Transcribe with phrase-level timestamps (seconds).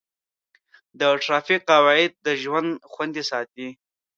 [0.99, 3.67] د ټرافیک قواعد د ژوند خوندي ساتي.